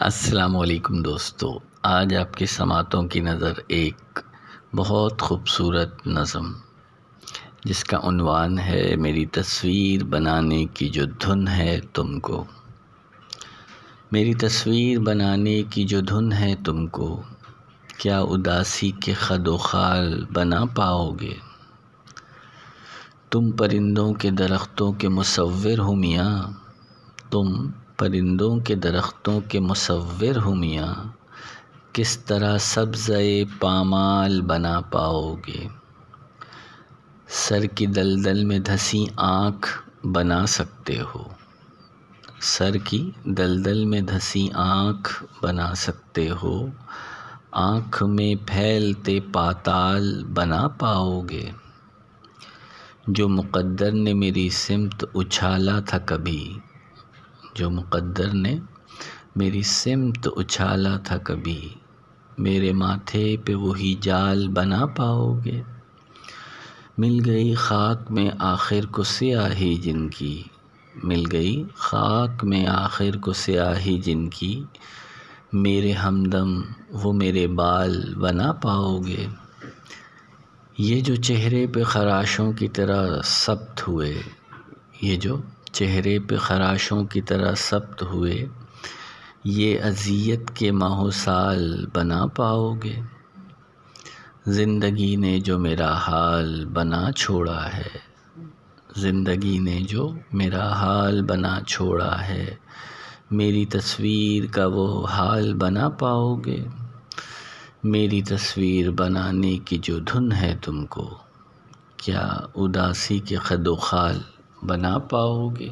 [0.00, 4.18] السلام علیکم دوستو، آج آپ کی سماعتوں کی نظر ایک
[4.74, 6.52] بہت خوبصورت نظم،
[7.64, 12.44] جس کا عنوان ہے میری تصویر بنانے کی جو دھن ہے تم کو۔
[14.12, 17.22] میری تصویر بنانے کی جو دھن ہے تم کو،
[17.98, 21.34] کیا اداسی کے خد و خال بنا پاؤ گے؟
[23.30, 26.42] تم پرندوں کے درختوں کے مصور ہو میاں،
[27.30, 27.66] تم
[27.98, 30.94] پرندوں کے درختوں کے مصور ہو میاں
[31.92, 33.10] کس طرح سبز
[33.60, 35.68] پامال بنا پاؤ گے؟
[37.28, 39.68] سر کی دلدل میں دھسی آنکھ
[40.06, 41.22] بنا سکتے ہو۔
[42.40, 46.66] سر کی دلدل میں دھسی آنکھ بنا سکتے ہو۔
[47.50, 51.50] آنکھ میں پھیلتے پاتال بنا پاؤ گے۔
[53.06, 56.58] جو مقدر نے میری سمت اچھالا تھا کبھی
[57.56, 58.58] جو مقدر نے
[59.36, 61.68] میری سمت اچھالا تھا کبھی،
[62.38, 65.62] میرے ماتھے پہ وہی جال بنا پاؤ گے۔
[66.98, 70.42] مل گئی خاک میں آخر کو سیاہی جن کی۔
[71.04, 74.64] مل گئی خاک میں آخر کو سیاہی جن کی۔
[75.52, 79.26] میرے ہمدم وہ میرے بال بنا پاؤ گے۔
[80.78, 84.22] یہ جو چہرے پہ خراشوں کی طرح سبت ہوئے،
[85.02, 85.40] یہ جو
[85.76, 88.46] چہرے پہ خراشوں کی طرح سبت ہوئے،
[89.44, 93.00] یہ اذیت کے ماہ و سال بنا پاؤ گے۔
[94.46, 97.98] زندگی نے جو میرا حال بنا چھوڑا ہے،
[98.96, 102.54] زندگی نے جو میرا حال بنا چھوڑا ہے،
[103.30, 106.64] میری تصویر کا وہ حال بنا پاؤ گے۔
[107.84, 111.18] میری تصویر بنانے کی جو دھن ہے تم کو،
[111.96, 114.20] کیا اداسی کے خد و خال
[114.62, 115.68] بنا پاؤ گے۔